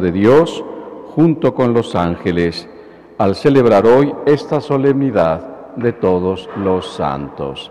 [0.00, 0.64] de Dios
[1.14, 2.68] junto con los ángeles
[3.18, 7.70] al celebrar hoy esta solemnidad de todos los santos.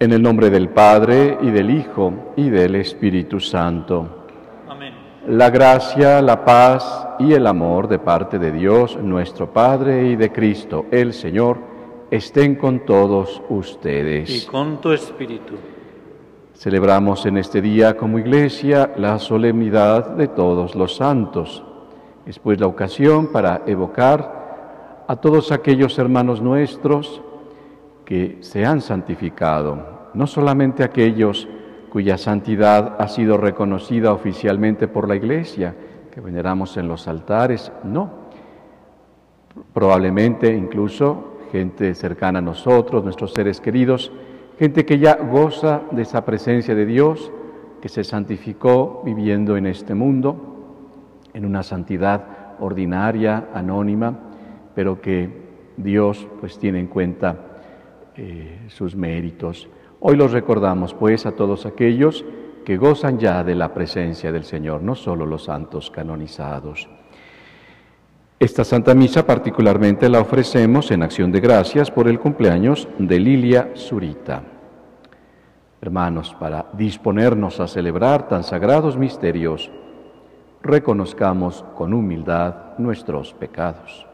[0.00, 4.26] En el nombre del Padre y del Hijo y del Espíritu Santo.
[4.68, 4.94] Amén.
[5.26, 10.32] La gracia, la paz y el amor de parte de Dios nuestro Padre y de
[10.32, 11.58] Cristo el Señor
[12.10, 14.44] estén con todos ustedes.
[14.44, 15.54] Y con tu espíritu.
[16.58, 21.62] Celebramos en este día como iglesia la solemnidad de todos los santos.
[22.26, 27.22] Es pues la ocasión para evocar a todos aquellos hermanos nuestros
[28.04, 31.46] que se han santificado, no solamente aquellos
[31.90, 35.76] cuya santidad ha sido reconocida oficialmente por la iglesia,
[36.10, 38.10] que veneramos en los altares, no.
[39.72, 44.10] Probablemente incluso gente cercana a nosotros, nuestros seres queridos,
[44.58, 47.30] gente que ya goza de esa presencia de Dios,
[47.80, 54.18] que se santificó viviendo en este mundo, en una santidad ordinaria, anónima,
[54.74, 57.36] pero que Dios pues tiene en cuenta
[58.16, 59.68] eh, sus méritos.
[60.00, 62.24] Hoy los recordamos pues a todos aquellos
[62.64, 66.88] que gozan ya de la presencia del Señor, no solo los santos canonizados.
[68.40, 73.72] Esta Santa Misa particularmente la ofrecemos en acción de gracias por el cumpleaños de Lilia
[73.74, 74.44] Zurita.
[75.80, 79.72] Hermanos, para disponernos a celebrar tan sagrados misterios,
[80.62, 84.06] reconozcamos con humildad nuestros pecados.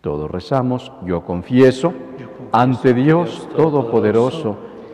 [0.00, 1.92] Todos rezamos, yo confieso
[2.52, 4.56] ante Dios Todopoderoso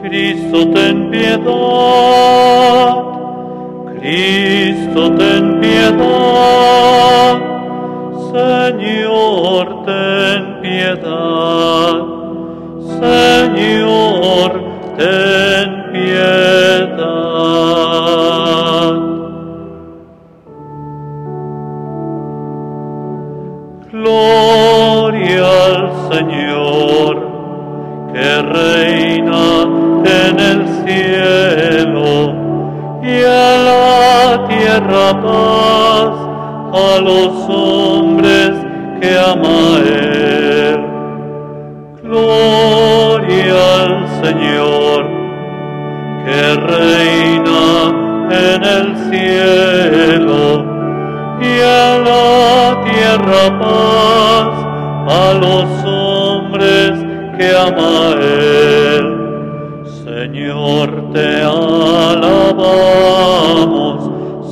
[0.00, 2.94] Cristo, ten piedad.
[4.00, 7.38] Cristo, ten piedad.
[8.32, 12.15] Señor, ten piedad.
[13.00, 14.50] Señor,
[14.96, 16.96] ten piedad.
[23.92, 27.14] Gloria al Señor,
[28.14, 29.44] que reina
[30.04, 32.10] en el cielo
[33.02, 36.14] y a la tierra paz
[36.72, 38.52] a los hombres
[39.00, 40.35] que ama Él.
[42.16, 43.94] Gloria al
[44.24, 45.00] Señor,
[46.24, 47.64] que reina
[48.30, 50.40] en el cielo
[51.42, 54.48] y a la tierra paz
[55.08, 56.92] a los hombres
[57.36, 59.06] que ama Él.
[59.84, 62.50] Señor, te alabamos,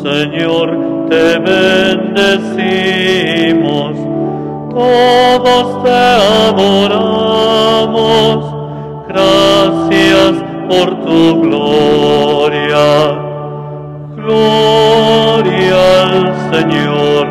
[0.02, 0.68] Señor,
[1.08, 2.44] te bendecimos,
[4.74, 5.90] todos te
[6.50, 7.24] adoramos,
[9.08, 10.32] gracias
[10.68, 12.86] por tu gloria.
[14.16, 17.24] Gloria al Señor,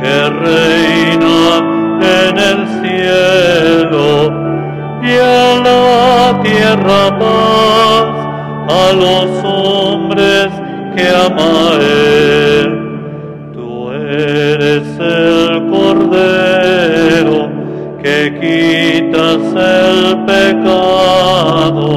[0.00, 0.16] que
[0.46, 1.40] reina
[2.00, 4.06] en el cielo
[5.02, 8.08] y en la tierra paz
[8.68, 10.48] a los hombres
[10.96, 12.68] que ama Él.
[13.54, 14.86] Tú eres
[16.16, 17.40] Cordero
[18.02, 21.88] que quitas el pecado.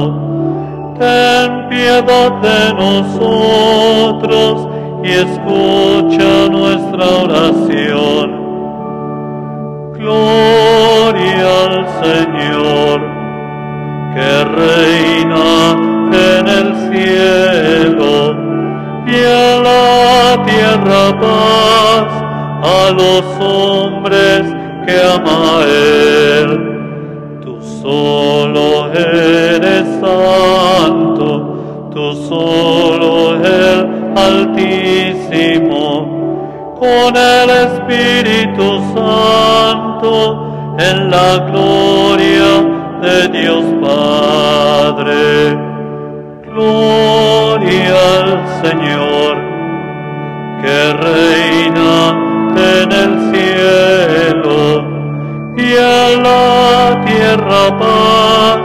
[0.98, 4.52] Ten piedad de nosotros
[5.02, 8.26] y escucha nuestra oración.
[9.98, 12.98] Gloria al Señor,
[14.14, 15.48] que reina
[16.12, 18.12] en el cielo
[19.06, 21.02] y en la tierra
[22.62, 24.42] a los hombres
[24.86, 26.48] que ama Él.
[27.42, 35.88] Tú solo eres santo, tú solo el Altísimo,
[36.78, 42.50] con el Espíritu Santo en la gloria
[43.02, 45.56] de Dios Padre.
[46.52, 48.28] Gloria al
[48.62, 49.36] Señor,
[50.60, 52.29] que reina
[52.90, 54.84] en el cielo
[55.56, 58.60] y a la tierra paz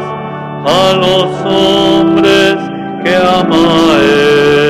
[0.68, 2.56] a los hombres
[3.04, 4.66] que ama Él.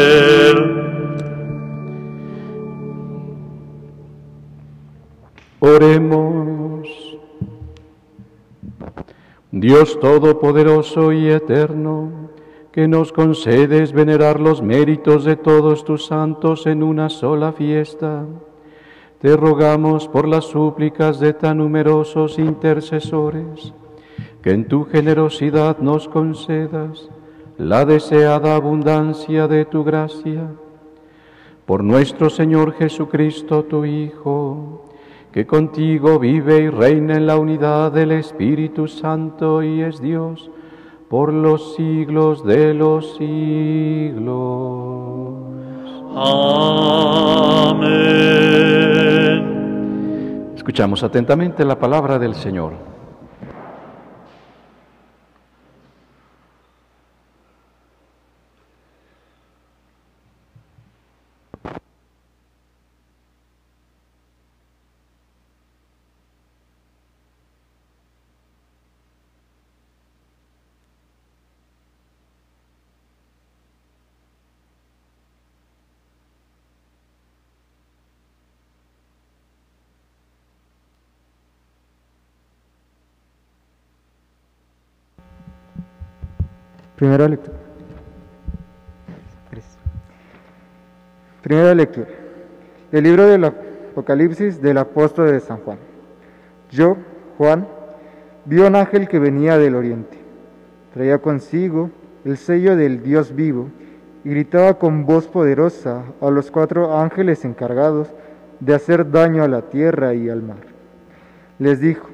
[5.59, 6.87] Oremos.
[9.51, 12.29] Dios Todopoderoso y Eterno,
[12.73, 18.25] que nos concedes venerar los méritos de todos tus santos en una sola fiesta,
[19.19, 23.73] te rogamos por las súplicas de tan numerosos intercesores,
[24.41, 27.09] que en tu generosidad nos concedas
[27.57, 30.51] la deseada abundancia de tu gracia.
[31.65, 34.85] Por nuestro Señor Jesucristo, tu Hijo,
[35.31, 40.51] que contigo vive y reina en la unidad del Espíritu Santo y es Dios
[41.09, 44.25] por los siglos de los siglos.
[47.75, 48.74] Amén.
[50.65, 52.94] Escuchamos atentamente la palabra del Señor.
[86.95, 87.57] Primera lectura.
[91.41, 92.07] Primera lectura.
[92.89, 95.77] Del libro del Apocalipsis del apóstol de San Juan.
[96.71, 96.95] Yo,
[97.37, 97.67] Juan,
[98.45, 100.17] vi un ángel que venía del oriente.
[100.93, 101.89] Traía consigo
[102.23, 103.69] el sello del Dios vivo
[104.23, 108.07] y gritaba con voz poderosa a los cuatro ángeles encargados
[108.61, 110.63] de hacer daño a la tierra y al mar.
[111.59, 112.07] Les dijo,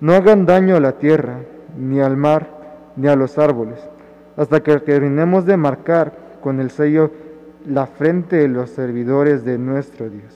[0.00, 1.40] no hagan daño a la tierra,
[1.76, 2.48] ni al mar,
[2.96, 3.78] ni a los árboles
[4.38, 7.10] hasta que terminemos de marcar con el sello
[7.66, 10.32] la frente de los servidores de nuestro Dios.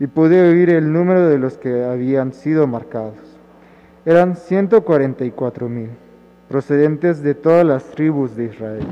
[0.00, 3.38] Y pude oír el número de los que habían sido marcados.
[4.06, 5.90] Eran 144 mil,
[6.48, 8.86] procedentes de todas las tribus de Israel.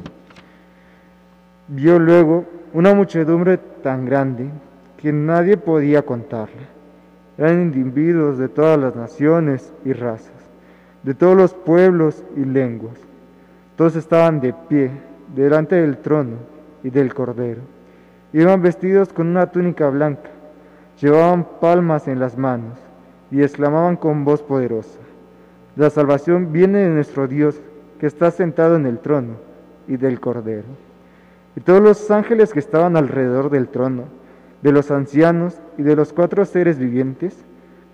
[1.69, 2.45] Vio luego
[2.75, 4.51] una muchedumbre tan grande
[4.99, 6.69] que nadie podía contarla.
[7.39, 10.51] Eran individuos de todas las naciones y razas,
[11.03, 13.12] de todos los pueblos y lenguas
[13.83, 14.93] todos estaban de pie
[15.35, 16.37] delante del trono
[16.85, 17.63] y del cordero.
[18.33, 20.31] Iban vestidos con una túnica blanca,
[21.01, 22.79] llevaban palmas en las manos
[23.33, 25.01] y exclamaban con voz poderosa,
[25.75, 27.61] La salvación viene de nuestro Dios
[27.99, 29.35] que está sentado en el trono
[29.89, 30.69] y del cordero.
[31.57, 34.05] Y todos los ángeles que estaban alrededor del trono,
[34.63, 37.37] de los ancianos y de los cuatro seres vivientes,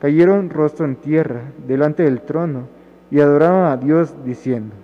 [0.02, 2.64] cayeron rostro en tierra delante del trono
[3.10, 4.74] y adoraron a Dios diciendo,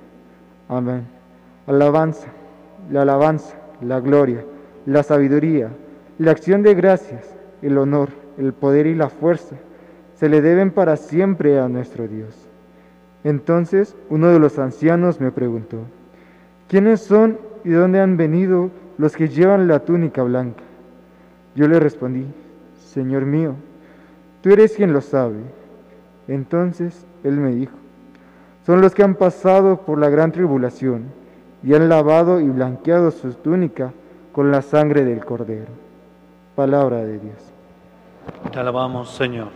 [0.75, 1.05] Amén.
[1.69, 2.26] Alabanza,
[2.91, 4.44] la alabanza, la gloria,
[4.87, 5.71] la sabiduría,
[6.19, 7.32] la acción de gracias,
[7.62, 9.55] el honor, el poder y la fuerza
[10.15, 12.49] se le deben para siempre a nuestro Dios.
[13.23, 15.79] Entonces uno de los ancianos me preguntó,
[16.69, 20.64] ¿quiénes son y dónde han venido los que llevan la túnica blanca?
[21.54, 22.26] Yo le respondí,
[22.75, 23.54] Señor mío,
[24.43, 25.37] tú eres quien lo sabe.
[26.26, 27.76] Entonces él me dijo,
[28.66, 31.12] son los que han pasado por la gran tribulación
[31.62, 33.92] y han lavado y blanqueado su túnica
[34.33, 35.68] con la sangre del Cordero.
[36.54, 37.37] Palabra de Dios.
[38.52, 39.49] Te alabamos, Señor.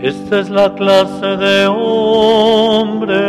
[0.00, 3.22] Esta es la clase de hombres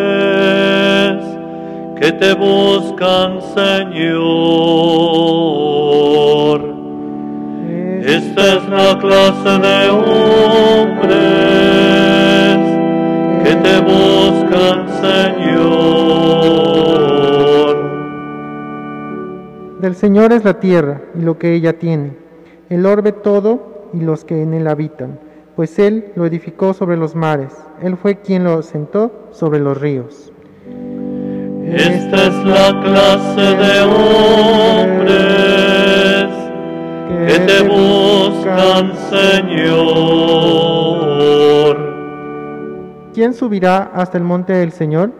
[2.00, 4.24] que te buscan, Señor.
[8.04, 11.93] Esta es la clase de hombres
[13.44, 16.24] que te buscan, Señor.
[19.82, 22.14] Del Señor es la tierra y lo que ella tiene,
[22.70, 25.20] el orbe todo y los que en él habitan,
[25.56, 30.32] pues Él lo edificó sobre los mares, Él fue quien lo sentó sobre los ríos.
[31.66, 35.14] Esta es la clase de hombres
[37.28, 40.24] que te buscan, Señor.
[43.14, 45.12] ¿Quién subirá hasta el monte del Señor?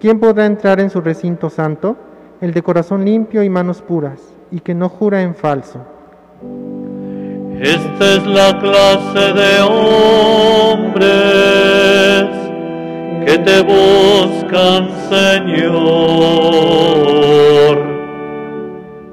[0.00, 1.94] ¿Quién podrá entrar en su recinto santo?
[2.40, 5.80] El de corazón limpio y manos puras, y que no jura en falso.
[7.60, 11.04] Esta es la clase de hombres
[13.26, 15.76] que te buscan, Señor.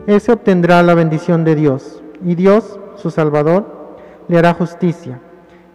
[0.08, 3.98] Ese obtendrá la bendición de Dios, y Dios, su Salvador,
[4.30, 5.20] le hará justicia.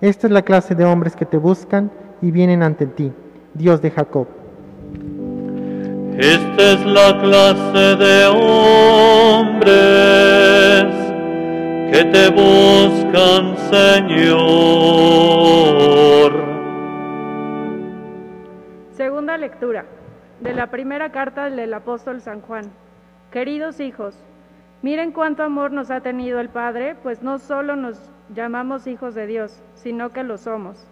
[0.01, 1.91] Esta es la clase de hombres que te buscan
[2.21, 3.13] y vienen ante ti,
[3.55, 4.27] Dios de Jacob.
[6.19, 9.69] Esta es la clase de hombres
[11.93, 14.89] que te buscan, Señor.
[18.93, 19.85] Segunda lectura
[20.41, 22.65] de la primera carta del apóstol San Juan.
[23.31, 24.17] Queridos hijos,
[24.83, 29.27] miren cuánto amor nos ha tenido el Padre, pues no solo nos llamamos hijos de
[29.27, 30.89] Dios, sino que lo somos.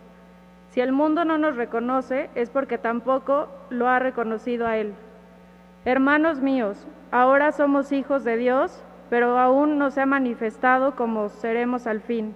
[0.76, 4.92] Si el mundo no nos reconoce, es porque tampoco lo ha reconocido a Él.
[5.86, 11.86] Hermanos míos, ahora somos hijos de Dios, pero aún no se ha manifestado como seremos
[11.86, 12.34] al fin.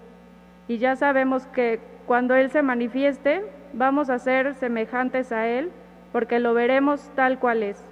[0.69, 3.45] Y ya sabemos que cuando Él se manifieste,
[3.75, 5.71] vamos a ser semejantes a Él,
[6.11, 7.85] porque lo veremos tal cual es.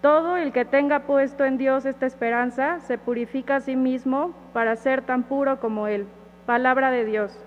[0.00, 4.74] Todo el que tenga puesto en Dios esta esperanza se purifica a sí mismo para
[4.74, 6.08] ser tan puro como Él.
[6.46, 7.46] Palabra de Dios.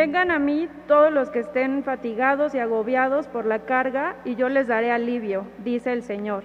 [0.00, 4.48] Vengan a mí todos los que estén fatigados y agobiados por la carga, y yo
[4.48, 6.42] les daré alivio, dice el Señor.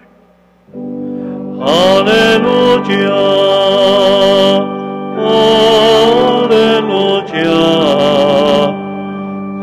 [1.61, 3.15] Aleluya,
[6.43, 7.45] aleluya,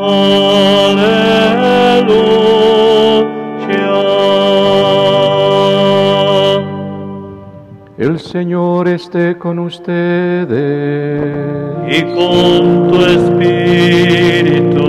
[0.00, 1.42] aleluya.
[7.98, 10.52] El Señor esté con ustedes.
[11.88, 14.82] Y con tu espíritu,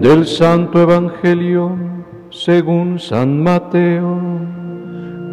[0.00, 1.76] Del Santo Evangelio
[2.30, 4.18] según San Mateo.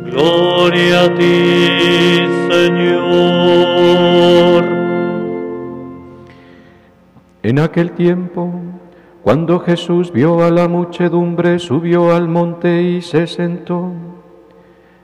[0.06, 3.06] gloria a ti, Señor.
[7.44, 8.52] En aquel tiempo,
[9.22, 13.92] cuando Jesús vio a la muchedumbre, subió al monte y se sentó.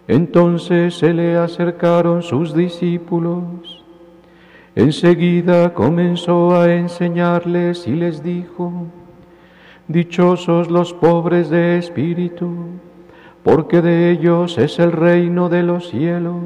[0.07, 3.80] Entonces se le acercaron sus discípulos.
[4.75, 8.71] Enseguida comenzó a enseñarles y les dijo,
[9.89, 12.49] Dichosos los pobres de espíritu,
[13.43, 16.41] porque de ellos es el reino de los cielos.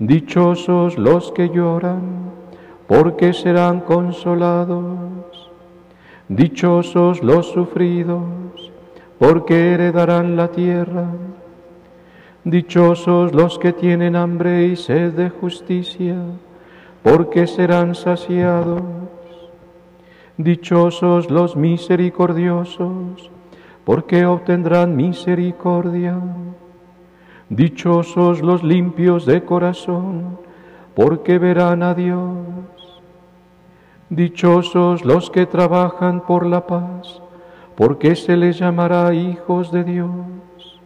[0.00, 2.32] Dichosos los que lloran,
[2.88, 5.52] porque serán consolados.
[6.28, 8.72] Dichosos los sufridos,
[9.20, 11.06] porque heredarán la tierra.
[12.42, 16.16] Dichosos los que tienen hambre y sed de justicia,
[17.04, 18.82] porque serán saciados.
[20.38, 23.30] Dichosos los misericordiosos,
[23.84, 26.18] porque obtendrán misericordia.
[27.50, 30.38] Dichosos los limpios de corazón,
[30.94, 33.02] porque verán a Dios.
[34.08, 37.20] Dichosos los que trabajan por la paz,
[37.76, 40.80] porque se les llamará hijos de Dios.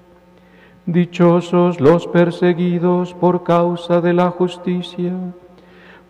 [0.85, 5.13] Dichosos los perseguidos por causa de la justicia,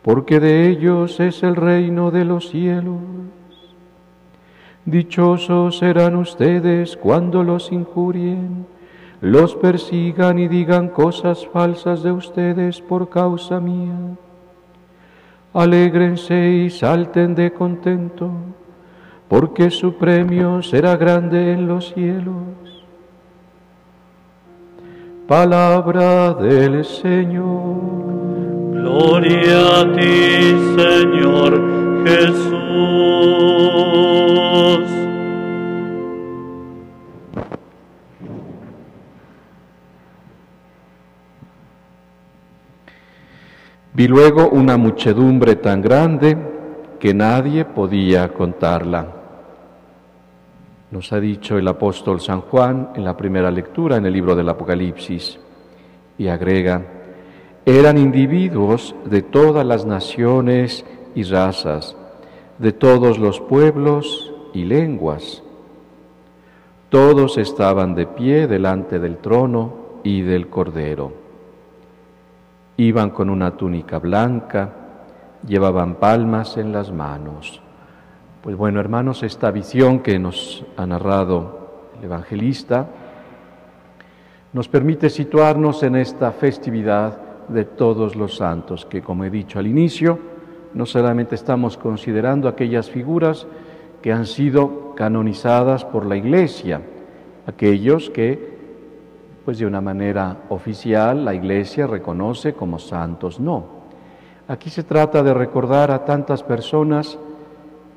[0.02, 2.98] porque de ellos es el reino de los cielos.
[4.84, 8.66] Dichosos serán ustedes cuando los injurien,
[9.20, 14.16] los persigan y digan cosas falsas de ustedes por causa mía.
[15.52, 18.30] Alégrense y salten de contento,
[19.28, 22.34] porque su premio será grande en los cielos.
[25.26, 28.67] Palabra del Señor.
[28.80, 31.52] Gloria a ti, Señor
[32.06, 32.58] Jesús.
[43.94, 46.37] Vi luego una muchedumbre tan grande
[47.00, 49.14] que nadie podía contarla.
[50.92, 54.49] Nos ha dicho el apóstol San Juan en la primera lectura en el libro del
[54.49, 55.38] Apocalipsis
[56.16, 56.97] y agrega,
[57.68, 61.94] eran individuos de todas las naciones y razas,
[62.56, 65.42] de todos los pueblos y lenguas.
[66.88, 71.12] Todos estaban de pie delante del trono y del Cordero.
[72.78, 74.72] Iban con una túnica blanca,
[75.46, 77.60] llevaban palmas en las manos,
[78.40, 82.87] Pues bueno, hermanos, esta visión que nos ha narrado el evangelista
[84.54, 89.66] nos permite situarnos en esta festividad de todos los santos, que como he dicho al
[89.66, 90.18] inicio,
[90.74, 93.46] no solamente estamos considerando aquellas figuras
[94.02, 96.80] que han sido canonizadas por la Iglesia,
[97.46, 98.56] aquellos que,
[99.44, 103.40] pues de una manera oficial, la Iglesia reconoce como santos.
[103.40, 103.64] No,
[104.46, 107.18] aquí se trata de recordar a tantas personas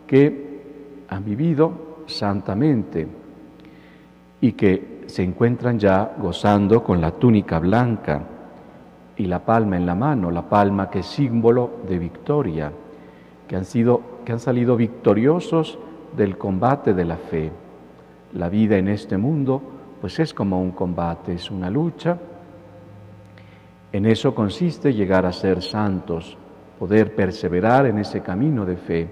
[0.07, 1.71] que han vivido
[2.07, 3.07] santamente
[4.39, 8.21] y que se encuentran ya gozando con la túnica blanca
[9.21, 12.71] y la palma en la mano, la palma que es símbolo de victoria,
[13.47, 15.77] que han, sido, que han salido victoriosos
[16.17, 17.51] del combate de la fe.
[18.33, 19.61] La vida en este mundo
[20.01, 22.17] pues es como un combate, es una lucha.
[23.91, 26.35] En eso consiste llegar a ser santos,
[26.79, 29.07] poder perseverar en ese camino de fe.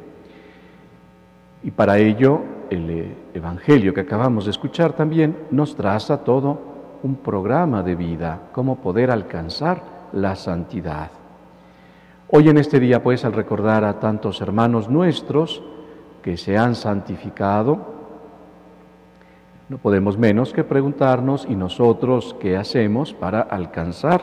[1.61, 6.59] Y para ello el eh, Evangelio que acabamos de escuchar también nos traza todo
[7.03, 11.11] un programa de vida, cómo poder alcanzar la santidad.
[12.29, 15.63] Hoy en este día, pues, al recordar a tantos hermanos nuestros
[16.21, 17.97] que se han santificado,
[19.67, 24.21] no podemos menos que preguntarnos, ¿y nosotros qué hacemos para alcanzar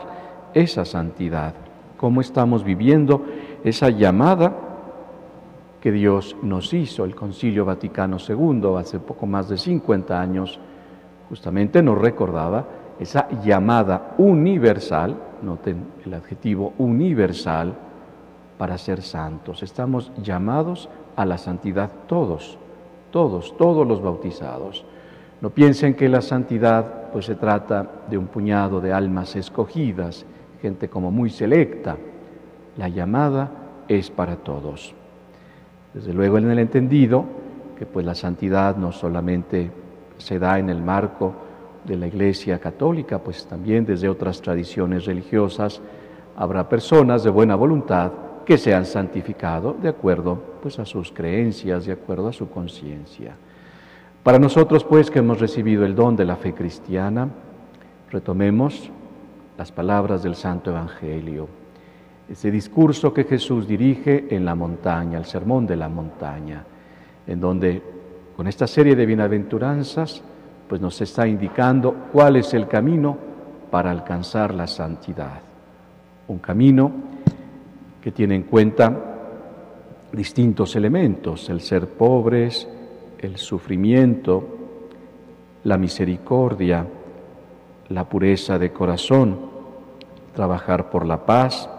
[0.53, 1.53] esa santidad?
[1.97, 3.25] ¿Cómo estamos viviendo
[3.63, 4.55] esa llamada
[5.81, 7.05] que Dios nos hizo?
[7.05, 10.59] El Concilio Vaticano II, hace poco más de 50 años,
[11.29, 12.65] justamente nos recordaba
[12.99, 17.73] esa llamada universal, noten el adjetivo universal,
[18.57, 19.63] para ser santos.
[19.63, 22.57] Estamos llamados a la santidad todos,
[23.11, 24.85] todos, todos los bautizados.
[25.41, 30.25] No piensen que la santidad pues se trata de un puñado de almas escogidas,
[30.61, 31.97] gente como muy selecta.
[32.77, 33.51] La llamada
[33.87, 34.93] es para todos.
[35.93, 37.25] Desde luego en el entendido
[37.77, 39.71] que pues la santidad no solamente
[40.17, 41.33] se da en el marco
[41.87, 45.81] de la Iglesia Católica, pues también desde otras tradiciones religiosas
[46.35, 48.11] habrá personas de buena voluntad
[48.45, 53.35] que se han santificado de acuerdo pues a sus creencias, de acuerdo a su conciencia.
[54.21, 57.29] Para nosotros, pues, que hemos recibido el don de la fe cristiana,
[58.11, 58.91] retomemos
[59.57, 61.47] las palabras del Santo Evangelio,
[62.29, 66.65] ese discurso que Jesús dirige en la montaña, el sermón de la montaña,
[67.25, 67.81] en donde
[68.35, 70.23] con esta serie de bienaventuranzas,
[70.67, 73.17] pues nos está indicando cuál es el camino
[73.71, 75.41] para alcanzar la santidad.
[76.27, 76.91] Un camino
[78.01, 78.91] que tiene en cuenta
[80.11, 82.67] distintos elementos, el ser pobres,
[83.19, 84.57] el sufrimiento,
[85.63, 86.85] la misericordia,
[87.89, 89.37] la pureza de corazón,
[90.33, 91.69] trabajar por la paz,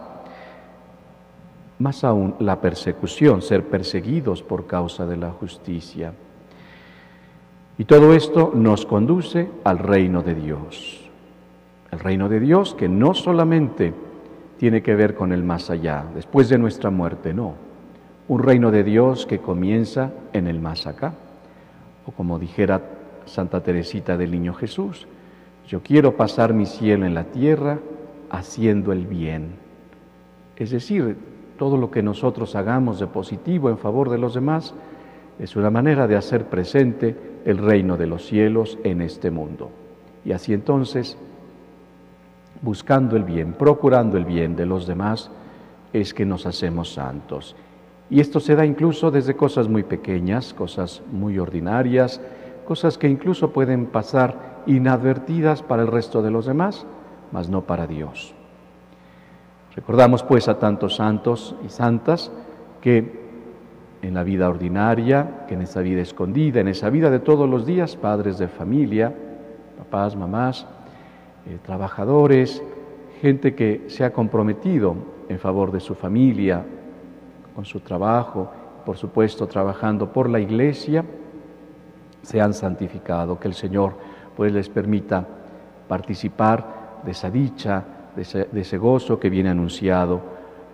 [1.79, 6.13] más aún la persecución, ser perseguidos por causa de la justicia.
[7.79, 11.09] Y todo esto nos conduce al reino de Dios.
[11.93, 13.95] El reino de Dios que no solamente
[14.59, 17.55] tiene que ver con el más allá, después de nuestra muerte, no.
[18.27, 21.15] Un reino de Dios que comienza en el más acá
[22.09, 22.83] o como dijera
[23.27, 25.07] Santa Teresita del Niño Jesús,
[25.67, 27.79] yo quiero pasar mi cielo en la tierra
[28.31, 29.57] haciendo el bien.
[30.57, 31.17] Es decir,
[31.59, 34.75] todo lo que nosotros hagamos de positivo en favor de los demás
[35.39, 39.71] es una manera de hacer presente el reino de los cielos en este mundo.
[40.25, 41.17] Y así entonces,
[42.61, 45.31] buscando el bien, procurando el bien de los demás,
[45.93, 47.55] es que nos hacemos santos.
[48.11, 52.21] Y esto se da incluso desde cosas muy pequeñas, cosas muy ordinarias,
[52.67, 56.85] cosas que incluso pueden pasar inadvertidas para el resto de los demás,
[57.33, 58.35] mas no para Dios.
[59.77, 62.33] Recordamos pues a tantos santos y santas
[62.81, 63.28] que
[64.03, 67.67] en la vida ordinaria, que en esa vida escondida, en esa vida de todos los
[67.67, 69.13] días, padres de familia,
[69.79, 70.67] papás, mamás,
[71.47, 72.63] eh, trabajadores,
[73.21, 74.95] gente que se ha comprometido
[75.29, 76.65] en favor de su familia,
[77.55, 78.51] con su trabajo,
[78.85, 81.05] por supuesto trabajando por la iglesia,
[82.23, 83.95] se han santificado, que el Señor
[84.37, 85.27] pues les permita
[85.89, 87.85] participar de esa dicha,
[88.15, 90.21] de ese, gozo que viene anunciado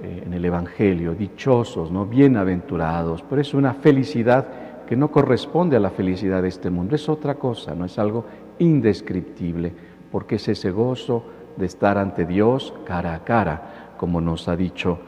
[0.05, 2.05] eh, en el Evangelio, dichosos, ¿no?
[2.05, 4.47] bienaventurados, pero es una felicidad
[4.87, 8.27] que no corresponde a la felicidad de este mundo, es otra cosa, no es algo
[8.59, 9.73] indescriptible,
[10.13, 11.25] porque es ese gozo
[11.57, 14.99] de estar ante Dios cara a cara, como nos ha dicho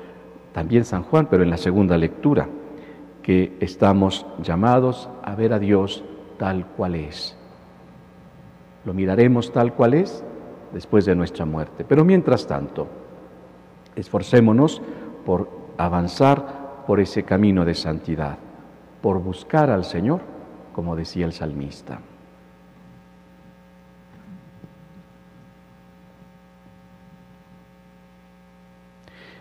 [0.55, 2.49] también San Juan, pero en la segunda lectura,
[3.23, 6.05] que estamos llamados a ver a Dios
[6.39, 7.37] tal cual es.
[8.87, 10.25] Lo miraremos tal cual es
[10.73, 11.85] después de nuestra muerte.
[11.87, 12.87] Pero mientras tanto,
[13.97, 14.81] esforcémonos
[15.25, 18.39] por avanzar por ese camino de santidad,
[19.03, 20.21] por buscar al Señor,
[20.73, 21.99] como decía el salmista.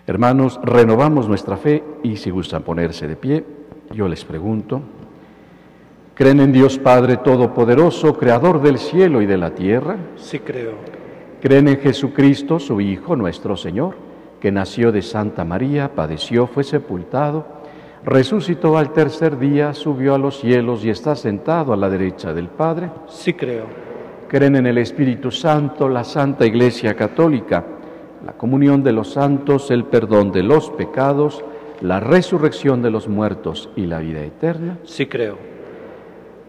[0.08, 3.44] Hermanos, renovamos nuestra fe y si gustan ponerse de pie,
[3.92, 4.82] yo les pregunto,
[6.14, 9.98] ¿creen en Dios Padre Todopoderoso, Creador del cielo y de la tierra?
[10.16, 10.74] Sí creo.
[11.42, 14.05] ¿Creen en Jesucristo, su Hijo, nuestro Señor,
[14.46, 17.48] que nació de Santa María, padeció, fue sepultado,
[18.04, 22.50] resucitó al tercer día, subió a los cielos y está sentado a la derecha del
[22.50, 22.92] Padre?
[23.08, 23.66] Sí creo.
[24.28, 27.66] ¿Creen en el Espíritu Santo, la Santa Iglesia Católica?
[28.24, 31.44] la comunión de los santos, el perdón de los pecados,
[31.82, 34.78] la resurrección de los muertos y la vida eterna?
[34.84, 35.40] Sí creo.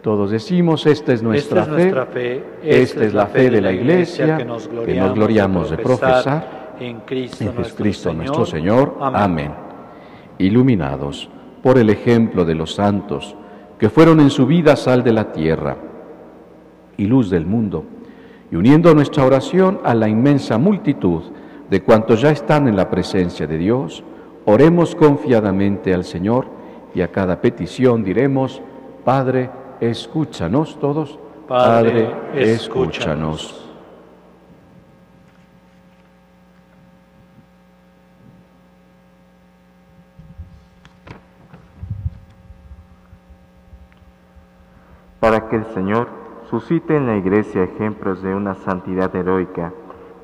[0.03, 3.61] Todos decimos, esta es nuestra, esta fe, es nuestra fe, esta es la fe de
[3.61, 8.17] la Iglesia, que nos gloriamos, de profesar en Cristo, en nuestro, Cristo Señor.
[8.17, 8.97] nuestro Señor.
[9.01, 9.21] Amén.
[9.21, 9.51] Amén.
[10.37, 11.29] Iluminados
[11.61, 13.35] por el ejemplo de los santos,
[13.77, 15.77] que fueron en su vida sal de la tierra
[16.97, 17.83] y luz del mundo,
[18.51, 21.23] y uniendo nuestra oración a la inmensa multitud
[21.69, 24.03] de cuantos ya están en la presencia de Dios,
[24.45, 26.47] oremos confiadamente al Señor
[26.95, 28.61] y a cada petición diremos,
[29.03, 29.49] Padre,
[29.81, 33.66] escúchanos todos, Padre, escúchanos.
[45.19, 46.07] Para que el Señor
[46.49, 49.73] suscite en la Iglesia ejemplos de una santidad heroica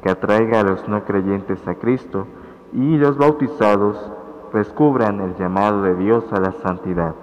[0.02, 2.28] que atraiga a los no creyentes a Cristo
[2.74, 3.98] y los bautizados
[4.54, 7.16] descubran el llamado de Dios a la santidad.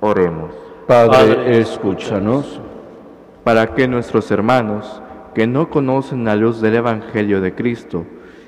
[0.00, 0.54] Oremos.
[0.86, 2.60] Padre, Padre, escúchanos.
[3.42, 5.02] Para que nuestros hermanos
[5.34, 8.04] que no conocen la luz del Evangelio de Cristo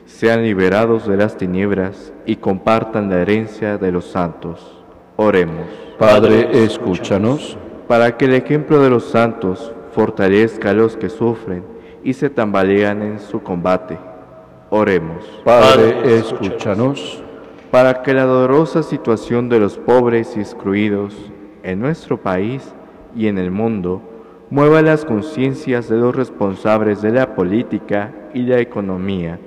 [0.06, 4.84] sean liberados de las tinieblas y compartan la herencia de los santos.
[5.16, 5.66] Oremos.
[5.98, 7.58] Padre, escúchanos.
[7.88, 11.64] Para que el ejemplo de los santos fortalezca a los que sufren
[12.02, 13.98] y se tambalean en su combate.
[14.70, 15.24] Oremos.
[15.44, 17.22] Padre, Padre, escúchanos.
[17.70, 21.14] Para que la dolorosa situación de los pobres y excluidos
[21.62, 22.74] en nuestro país
[23.14, 24.02] y en el mundo
[24.50, 29.38] mueva las conciencias de los responsables de la política y la economía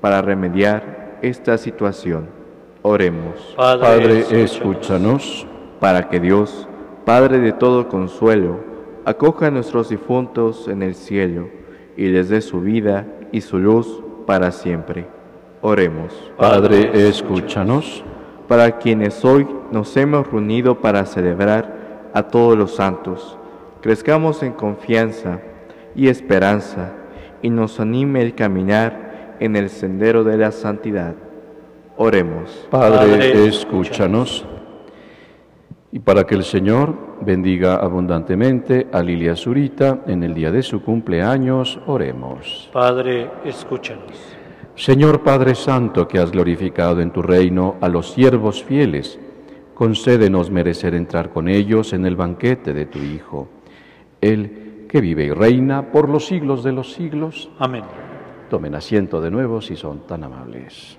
[0.00, 2.28] para remediar esta situación.
[2.82, 3.54] Oremos.
[3.56, 5.46] Padre, escúchanos.
[5.80, 6.67] Para que Dios,
[7.08, 8.60] Padre de todo consuelo,
[9.06, 11.48] acoja a nuestros difuntos en el cielo
[11.96, 15.06] y les dé su vida y su luz para siempre.
[15.62, 16.12] Oremos.
[16.36, 18.04] Padre, escúchanos.
[18.46, 23.38] Para quienes hoy nos hemos reunido para celebrar a todos los santos,
[23.80, 25.40] crezcamos en confianza
[25.96, 26.92] y esperanza
[27.40, 31.14] y nos anime el caminar en el sendero de la santidad.
[31.96, 32.68] Oremos.
[32.70, 34.44] Padre, Padre, escúchanos.
[35.90, 40.82] Y para que el Señor bendiga abundantemente a Lilia Zurita en el día de su
[40.82, 42.68] cumpleaños, oremos.
[42.72, 44.36] Padre, escúchanos.
[44.74, 49.18] Señor Padre Santo, que has glorificado en tu reino a los siervos fieles,
[49.74, 53.48] concédenos merecer entrar con ellos en el banquete de tu Hijo,
[54.20, 57.50] Él que vive y reina por los siglos de los siglos.
[57.58, 57.84] Amén.
[58.50, 60.98] Tomen asiento de nuevo si son tan amables.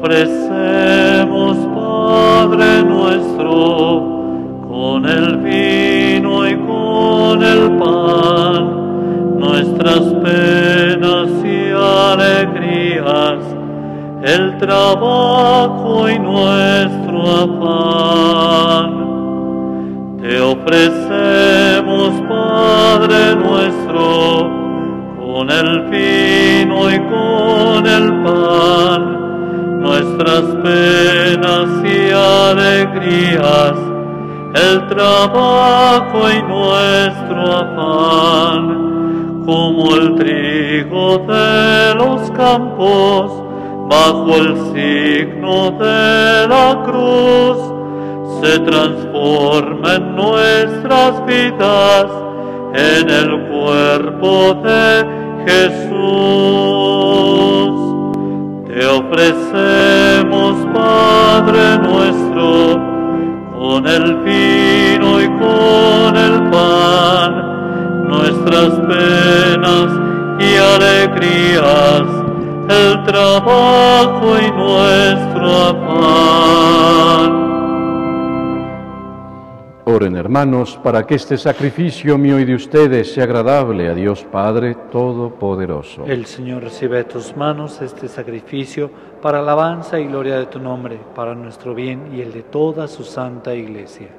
[0.00, 4.02] Ofrecemos, Padre nuestro,
[4.66, 13.44] con el vino y con el pan, nuestras penas y alegrías,
[14.22, 18.90] el trabajo y nuestro afán.
[20.22, 24.48] Te ofrecemos, Padre nuestro,
[25.18, 28.89] con el vino y con el pan,
[30.22, 33.74] nuestras penas y alegrías,
[34.54, 38.62] el trabajo y nuestro afán,
[39.46, 43.32] como el trigo de los campos,
[43.88, 47.56] bajo el signo de la cruz,
[48.42, 52.06] se transforma en nuestras vidas
[52.74, 55.04] en el cuerpo de
[55.46, 56.70] Jesús.
[58.80, 62.80] Te ofrecemos, Padre nuestro,
[63.58, 69.90] con el vino y con el pan, nuestras penas
[70.38, 72.06] y alegrías,
[72.68, 75.89] el trabajo y nuestro afán.
[79.90, 84.76] Oren hermanos para que este sacrificio mío y de ustedes sea agradable a Dios Padre
[84.92, 86.04] Todopoderoso.
[86.04, 88.88] El Señor recibe de tus manos este sacrificio
[89.20, 93.02] para alabanza y gloria de tu nombre, para nuestro bien y el de toda su
[93.02, 94.10] santa iglesia.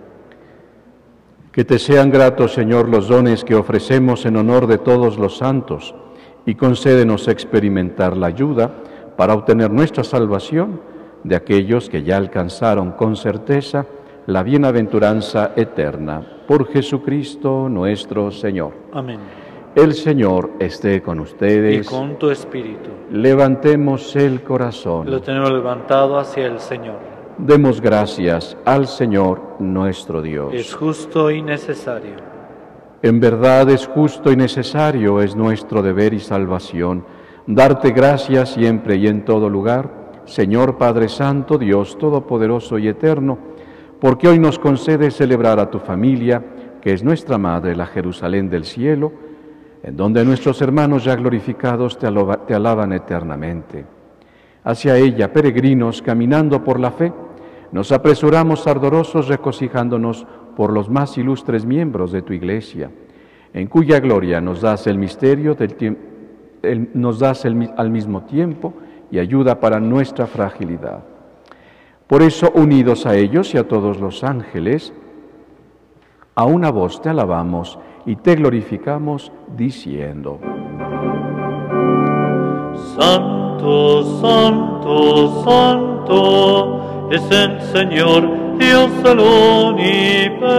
[1.54, 5.96] Que te sean gratos, Señor, los dones que ofrecemos en honor de todos los santos
[6.46, 8.72] y concédenos experimentar la ayuda
[9.16, 10.82] para obtener nuestra salvación
[11.24, 13.86] de aquellos que ya alcanzaron con certeza
[14.28, 16.22] la bienaventuranza eterna.
[16.48, 18.74] Por Jesucristo nuestro Señor.
[18.94, 19.20] Amén.
[19.74, 21.90] El Señor esté con Y ustedes.
[21.90, 22.90] con tu espíritu.
[23.12, 25.10] Levantemos el corazón.
[25.10, 26.98] Lo tenemos levantado hacia el Señor.
[27.38, 30.54] Demos gracias al Señor nuestro Dios.
[30.54, 32.16] Es justo y necesario.
[33.02, 37.04] En verdad es justo y necesario, es nuestro deber y salvación,
[37.48, 43.40] darte gracias siempre y en todo lugar, Señor Padre Santo, Dios Todopoderoso y Eterno,
[44.02, 46.44] porque hoy nos concedes celebrar a tu familia,
[46.82, 49.12] que es nuestra Madre, la Jerusalén del cielo,
[49.84, 53.86] en donde nuestros hermanos ya glorificados te, alaban eternamente.
[54.64, 57.14] Hacia ella, peregrinos, caminando por la fe,
[57.72, 62.90] nos apresuramos ardorosos regocijándonos por los más ilustres miembros de tu iglesia,
[63.54, 65.98] en cuya gloria nos das el misterio del
[66.64, 68.74] el- nos das el al mismo tiempo
[69.12, 71.04] y ayuda para nuestra fragilidad.
[72.12, 74.91] Por eso, unidos a ellos y a todos los ángeles,
[76.36, 80.38] a una voz te alabamos y te glorificamos diciendo.
[82.97, 90.52] Santo, santo, santo es el Señor Dios del universo.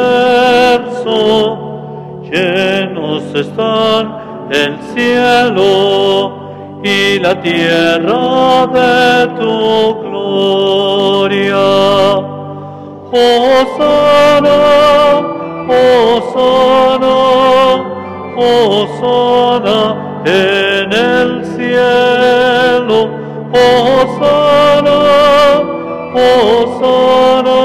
[2.33, 6.42] Llenos están el cielo
[6.83, 11.57] y la tierra de tu gloria.
[13.13, 14.59] Hosanna,
[15.69, 17.17] Hosanna,
[18.37, 19.81] Hosanna
[20.25, 22.99] en el cielo.
[23.53, 24.99] Hosanna,
[26.15, 27.61] Hosanna,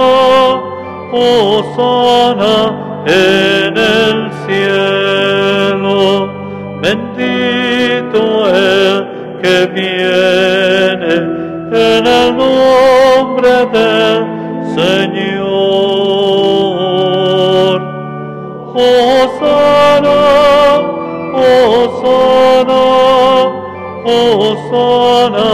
[1.12, 2.54] Hosanna
[3.08, 6.37] en el cielo.
[6.88, 8.96] Bendito el
[9.42, 11.16] que viene
[11.74, 14.20] en el nombre del
[14.74, 15.48] Señor.
[18.74, 20.20] Hosanna,
[21.36, 22.84] Hosanna,
[24.06, 25.50] Hosanna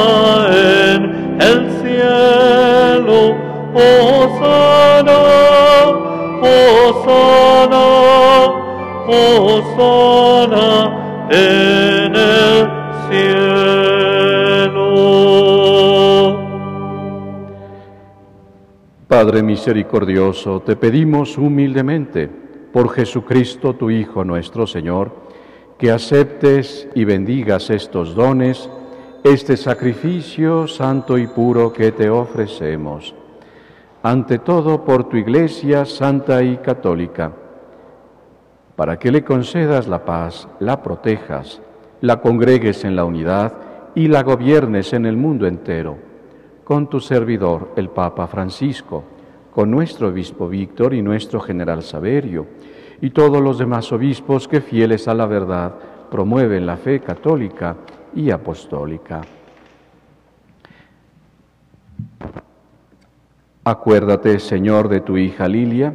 [0.93, 1.01] en
[1.41, 3.19] el cielo.
[3.73, 5.17] Hosanna,
[6.43, 7.85] Hosanna,
[9.07, 12.69] Hosanna en el
[13.09, 13.73] cielo.
[19.07, 22.29] Padre misericordioso, te pedimos humildemente,
[22.71, 25.11] por Jesucristo tu Hijo nuestro Señor,
[25.77, 28.69] que aceptes y bendigas estos dones,
[29.23, 33.13] este sacrificio santo y puro que te ofrecemos.
[34.01, 37.31] Ante todo por tu Iglesia santa y católica,
[38.75, 41.61] para que le concedas la paz, la protejas,
[42.01, 43.53] la congregues en la unidad
[43.95, 46.13] y la gobiernes en el mundo entero
[46.63, 49.03] con tu servidor, el Papa Francisco,
[49.51, 52.47] con nuestro obispo Víctor y nuestro general Saverio,
[53.01, 55.73] y todos los demás obispos que fieles a la verdad
[56.09, 57.75] promueven la fe católica
[58.15, 59.21] y apostólica.
[63.65, 65.93] Acuérdate, Señor, de tu hija Lilia,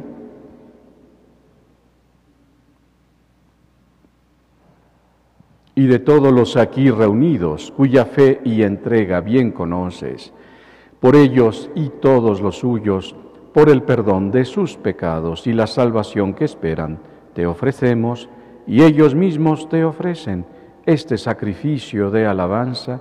[5.79, 10.33] y de todos los aquí reunidos, cuya fe y entrega bien conoces,
[10.99, 13.15] por ellos y todos los suyos,
[13.53, 16.99] por el perdón de sus pecados y la salvación que esperan,
[17.33, 18.27] te ofrecemos
[18.67, 20.45] y ellos mismos te ofrecen
[20.85, 22.99] este sacrificio de alabanza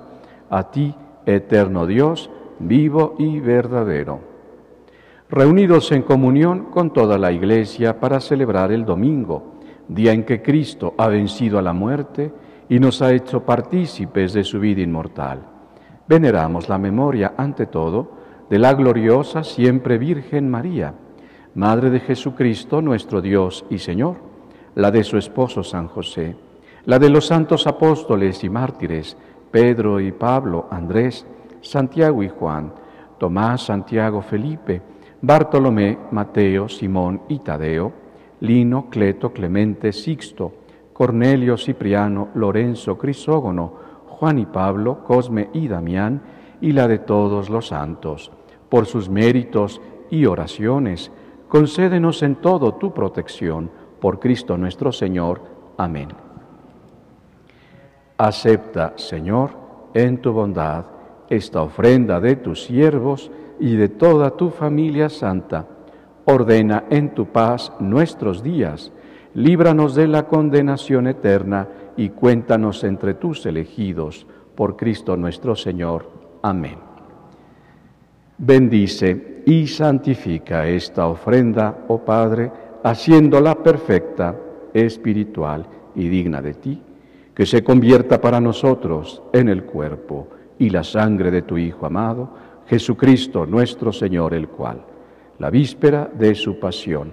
[0.49, 0.95] a ti,
[1.27, 4.21] eterno Dios, vivo y verdadero.
[5.29, 9.55] Reunidos en comunión con toda la Iglesia para celebrar el domingo,
[9.89, 12.31] día en que Cristo ha vencido a la muerte
[12.69, 15.41] y nos ha hecho partícipes de su vida inmortal.
[16.07, 18.13] Veneramos la memoria, ante todo,
[18.51, 20.95] de la gloriosa siempre Virgen María,
[21.55, 24.17] Madre de Jesucristo, nuestro Dios y Señor,
[24.75, 26.37] la de su esposo San José,
[26.85, 29.17] la de los santos apóstoles y mártires,
[29.51, 31.27] Pedro y Pablo, Andrés,
[31.61, 32.73] Santiago y Juan,
[33.19, 34.81] Tomás, Santiago, Felipe,
[35.21, 37.93] Bartolomé, Mateo, Simón y Tadeo,
[38.41, 40.53] Lino, Cleto, Clemente, Sixto,
[40.99, 43.73] Cornelio, Cipriano, Lorenzo, Crisógono,
[44.09, 46.21] Juan y Pablo, Cosme y Damián,
[46.61, 48.33] y la de todos los santos,
[48.69, 49.81] por sus méritos
[50.11, 51.13] y oraciones,
[51.47, 55.41] concédenos en todo tu protección, por Cristo nuestro Señor.
[55.77, 56.09] Amén.
[58.17, 59.51] Acepta, Señor,
[59.95, 60.85] en tu bondad
[61.31, 63.31] esta ofrenda de tus siervos
[63.61, 65.65] y de toda tu familia santa.
[66.25, 68.91] Ordena en tu paz nuestros días,
[69.35, 76.11] líbranos de la condenación eterna y cuéntanos entre tus elegidos, por Cristo nuestro Señor.
[76.43, 76.79] Amén.
[78.39, 82.51] Bendice y santifica esta ofrenda, oh Padre,
[82.83, 84.35] haciéndola perfecta,
[84.75, 86.83] espiritual y digna de ti,
[87.35, 92.31] que se convierta para nosotros en el cuerpo y la sangre de tu Hijo amado,
[92.67, 94.83] Jesucristo nuestro Señor, el cual,
[95.39, 97.13] la víspera de su pasión,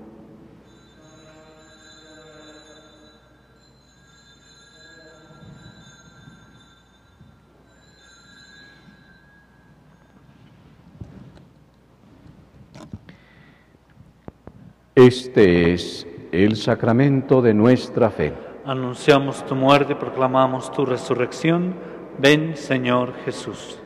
[14.95, 18.33] Este es el sacramento de nuestra fe.
[18.65, 21.75] Anunciamos tu muerte, proclamamos tu resurrección.
[22.19, 23.79] Ven, Señor Jesús.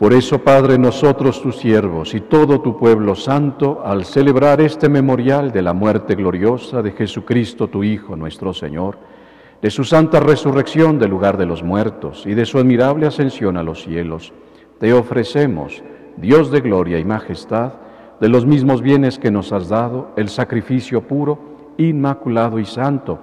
[0.00, 5.52] Por eso, Padre, nosotros tus siervos y todo tu pueblo santo, al celebrar este memorial
[5.52, 8.98] de la muerte gloriosa de Jesucristo, tu Hijo, nuestro Señor,
[9.60, 13.62] de su santa resurrección del lugar de los muertos y de su admirable ascensión a
[13.62, 14.32] los cielos,
[14.80, 15.84] te ofrecemos,
[16.16, 17.74] Dios de gloria y majestad,
[18.22, 23.18] de los mismos bienes que nos has dado, el sacrificio puro, inmaculado y santo,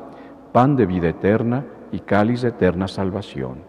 [0.52, 3.60] pan de vida eterna y cáliz de eterna salvación.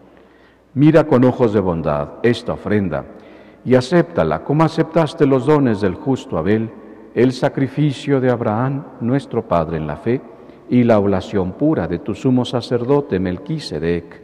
[0.73, 3.05] Mira con ojos de bondad esta ofrenda
[3.63, 6.69] y acéptala como aceptaste los dones del justo Abel,
[7.15, 10.19] el sacrificio de Abraham, nuestro Padre en la fe,
[10.69, 14.21] y la oblación pura de tu sumo sacerdote Melquisedec.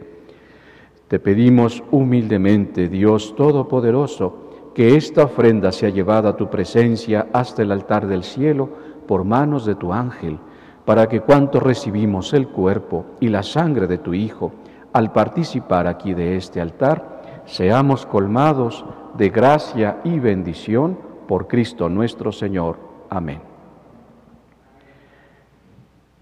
[1.08, 4.47] Te pedimos humildemente, Dios Todopoderoso,
[4.78, 8.68] que esta ofrenda sea llevada a tu presencia hasta el altar del cielo
[9.08, 10.38] por manos de tu ángel,
[10.84, 14.52] para que cuanto recibimos el cuerpo y la sangre de tu Hijo,
[14.92, 18.84] al participar aquí de este altar, seamos colmados
[19.16, 22.78] de gracia y bendición por Cristo nuestro Señor.
[23.10, 23.40] Amén.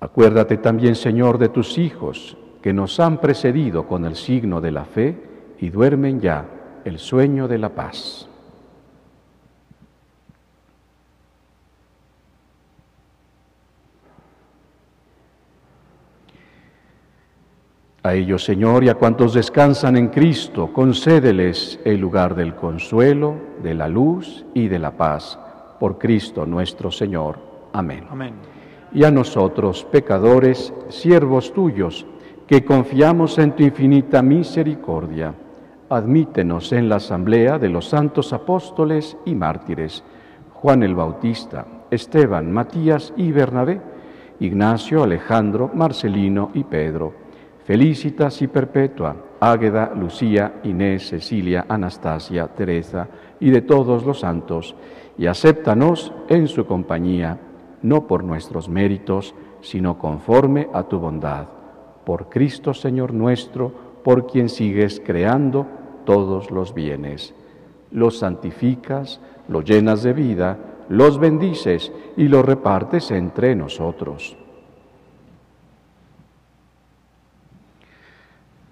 [0.00, 4.86] Acuérdate también, Señor, de tus hijos que nos han precedido con el signo de la
[4.86, 5.14] fe
[5.60, 6.46] y duermen ya
[6.86, 8.30] el sueño de la paz.
[18.06, 23.74] A ellos, Señor, y a cuantos descansan en Cristo, concédeles el lugar del consuelo, de
[23.74, 25.36] la luz y de la paz.
[25.80, 27.36] Por Cristo nuestro Señor.
[27.72, 28.06] Amén.
[28.08, 28.34] Amén.
[28.92, 32.06] Y a nosotros, pecadores, siervos tuyos,
[32.46, 35.34] que confiamos en tu infinita misericordia,
[35.90, 40.04] admítenos en la asamblea de los santos apóstoles y mártires,
[40.52, 43.80] Juan el Bautista, Esteban, Matías y Bernabé,
[44.38, 47.25] Ignacio, Alejandro, Marcelino y Pedro
[47.66, 53.08] Felicitas y Perpetua, Águeda, Lucía, Inés, Cecilia, Anastasia, Teresa
[53.40, 54.76] y de todos los santos,
[55.18, 57.40] y acéptanos en su compañía,
[57.82, 61.48] no por nuestros méritos, sino conforme a tu bondad.
[62.04, 63.72] Por Cristo Señor nuestro,
[64.04, 65.66] por quien sigues creando
[66.04, 67.34] todos los bienes.
[67.90, 70.56] Los santificas, los llenas de vida,
[70.88, 74.36] los bendices y los repartes entre nosotros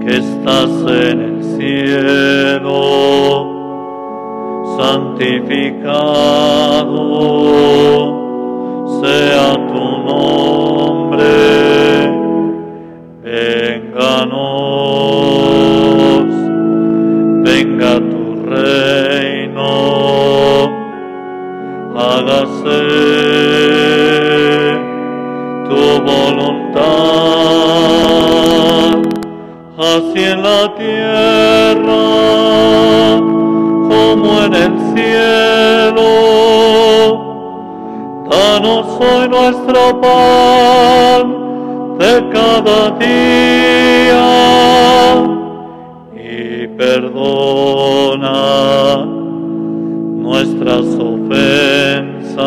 [0.00, 2.78] que estás en el cielo,
[4.78, 6.20] santificado
[9.02, 10.49] sea tu nombre,
[30.10, 32.02] así en la tierra
[33.88, 36.08] como en el cielo.
[38.30, 41.24] Danos hoy nuestro pan
[41.98, 44.28] de cada día
[46.14, 48.36] y perdona
[50.16, 52.40] nuestras ofensas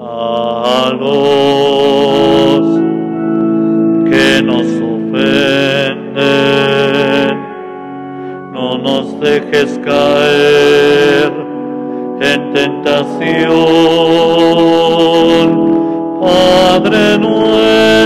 [0.00, 2.64] a los
[4.10, 6.16] que nos ofenden.
[8.52, 11.32] No nos dejes caer
[12.20, 13.46] en tentación,
[16.20, 18.05] Padre nuestro,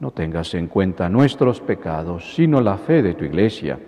[0.00, 3.78] no tengas en cuenta nuestros pecados, sino la fe de tu iglesia,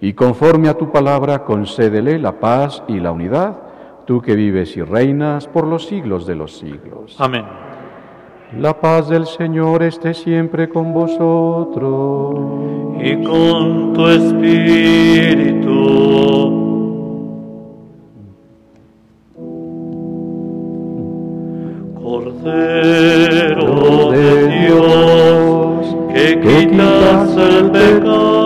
[0.00, 3.56] y conforme a tu palabra concédele la paz y la unidad,
[4.04, 7.16] tú que vives y reinas por los siglos de los siglos.
[7.18, 7.44] Amén.
[8.60, 12.36] La paz del Señor esté siempre con vosotros.
[13.00, 15.66] Y con tu espíritu.
[22.00, 23.65] Cordero
[26.76, 28.45] quitas el pecado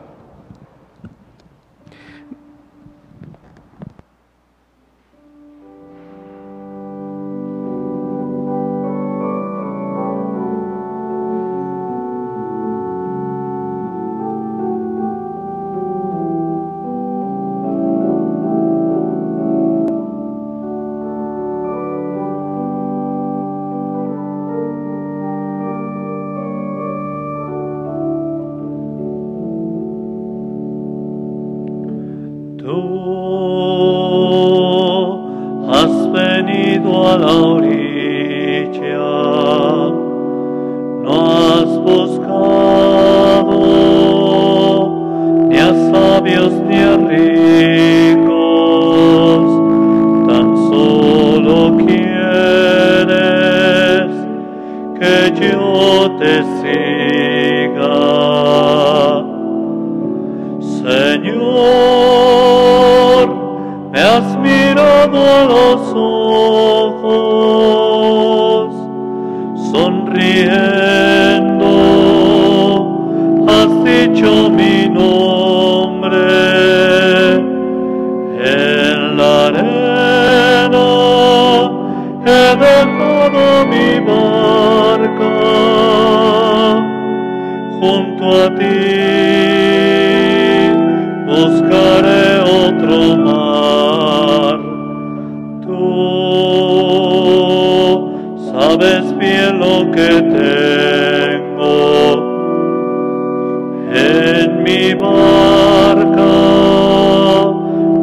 [104.01, 106.31] en mi barca.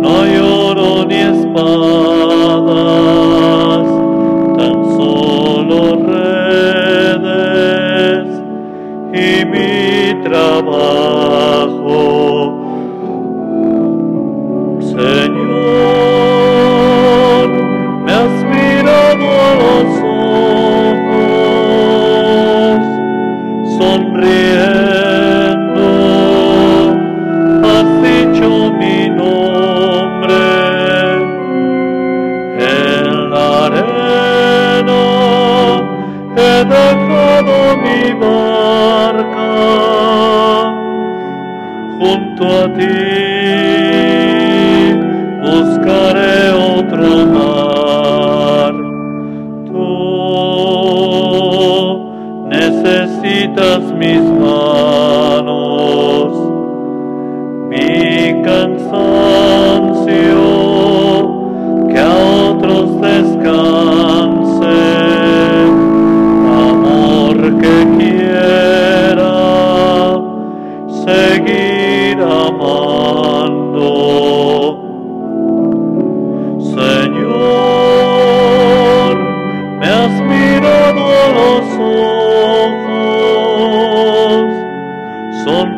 [0.03, 2.18] No lloro ni espanto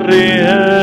[0.00, 0.79] قدرها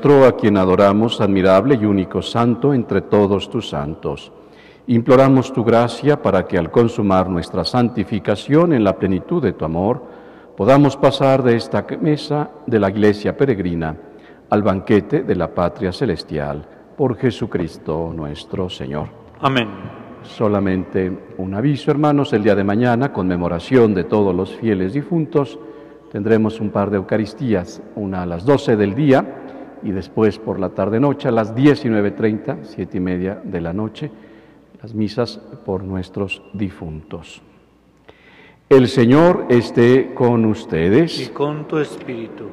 [0.00, 4.32] nuestro, a quien adoramos, admirable y único santo entre todos tus santos,
[4.86, 10.02] imploramos tu gracia para que al consumar nuestra santificación en la plenitud de tu amor,
[10.56, 13.94] podamos pasar de esta mesa de la iglesia peregrina
[14.48, 19.08] al banquete de la patria celestial, por Jesucristo nuestro Señor.
[19.42, 19.68] Amén.
[20.22, 25.58] Solamente un aviso, hermanos, el día de mañana, conmemoración de todos los fieles difuntos,
[26.10, 29.39] tendremos un par de Eucaristías, una a las 12 del día
[29.82, 34.10] y después por la tarde-noche a las 19.30, siete y media de la noche,
[34.82, 37.42] las misas por nuestros difuntos.
[38.68, 41.30] El Señor esté con Y ustedes.
[41.30, 42.44] con tu espíritu.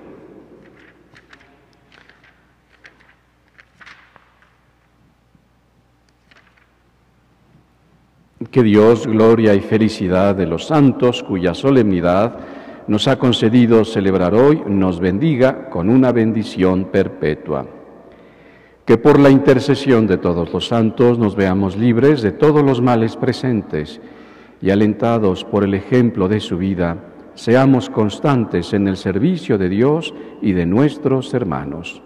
[8.51, 12.39] Que Dios, gloria y felicidad de los santos, cuya solemnidad
[12.87, 17.67] nos ha concedido celebrar hoy, nos bendiga con una bendición perpetua.
[18.85, 23.17] Que por la intercesión de todos los santos nos veamos libres de todos los males
[23.17, 23.99] presentes
[24.61, 26.97] y alentados por el ejemplo de su vida,
[27.35, 32.01] seamos constantes en el servicio de Dios y de nuestros hermanos.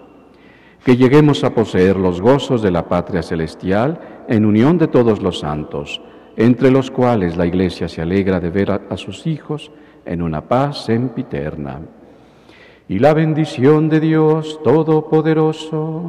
[0.84, 5.39] Que lleguemos a poseer los gozos de la patria celestial en unión de todos los
[5.39, 6.01] santos,
[6.36, 9.71] entre los cuales la Iglesia se alegra de ver a, a sus hijos
[10.06, 11.80] en una paz sempiterna.
[12.88, 16.04] Y la bendición de Dios Todopoderoso,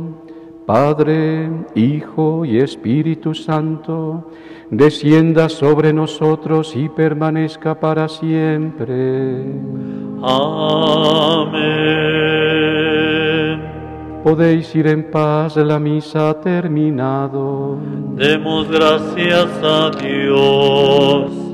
[0.67, 4.31] Padre, Hijo y Espíritu Santo,
[4.71, 9.45] descienda sobre nosotros y permanezca para siempre.
[10.23, 11.63] Amén.
[14.25, 17.77] Podéis ir en paz, la misa ha terminado.
[18.15, 21.52] Demos gracias a Dios.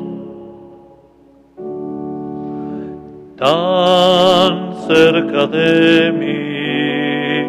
[3.38, 7.46] Tan cerca de mí,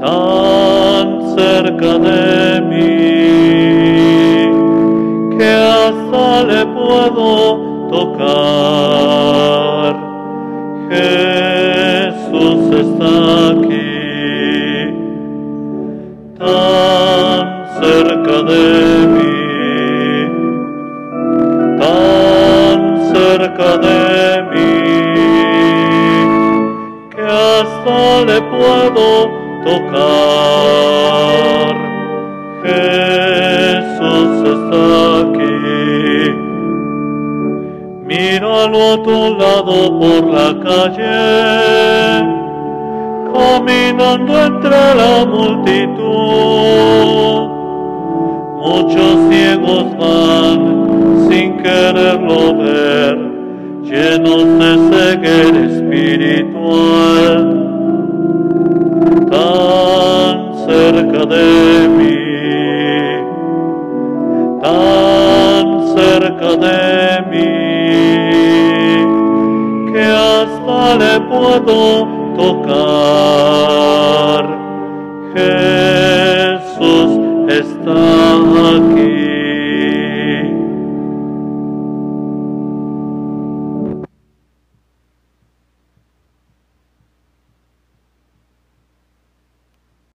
[0.00, 3.33] tan cerca de mí,